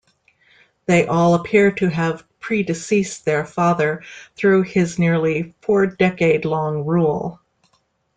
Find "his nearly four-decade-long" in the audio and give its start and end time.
4.63-6.85